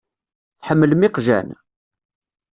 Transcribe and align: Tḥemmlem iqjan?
Tḥemmlem 0.59 1.01
iqjan? 1.07 1.49